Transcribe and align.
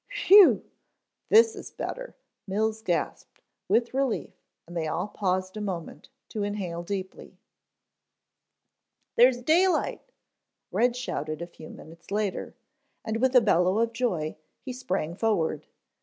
"Whew, 0.25 0.65
this 1.29 1.55
is 1.55 1.69
better," 1.69 2.15
Mills 2.47 2.81
gasped, 2.81 3.39
with 3.67 3.93
relief, 3.93 4.33
and 4.65 4.75
they 4.75 4.87
all 4.87 5.07
paused 5.07 5.55
a 5.55 5.61
moment 5.61 6.09
to 6.29 6.41
inhale 6.41 6.81
deeply. 6.81 7.37
"There's 9.15 9.43
daylight," 9.43 10.01
Red 10.71 10.95
shouted 10.95 11.39
a 11.39 11.45
few 11.45 11.69
minutes 11.69 12.09
later, 12.09 12.55
and 13.05 13.17
with 13.17 13.35
a 13.35 13.41
bellow 13.41 13.77
of 13.77 13.93
joy, 13.93 14.37
he 14.63 14.73
sprang 14.73 15.13
forward. 15.13 15.67